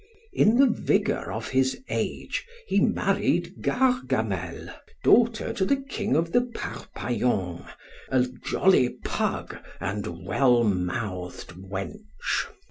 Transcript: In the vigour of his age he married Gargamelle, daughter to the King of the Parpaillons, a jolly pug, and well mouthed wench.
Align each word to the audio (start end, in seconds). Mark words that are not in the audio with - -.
In 0.33 0.57
the 0.57 0.65
vigour 0.65 1.31
of 1.31 1.49
his 1.49 1.79
age 1.87 2.47
he 2.65 2.79
married 2.79 3.61
Gargamelle, 3.61 4.73
daughter 5.03 5.53
to 5.53 5.63
the 5.63 5.75
King 5.75 6.15
of 6.15 6.31
the 6.31 6.41
Parpaillons, 6.41 7.67
a 8.09 8.25
jolly 8.43 8.97
pug, 9.05 9.57
and 9.79 10.25
well 10.25 10.63
mouthed 10.63 11.49
wench. 11.53 12.47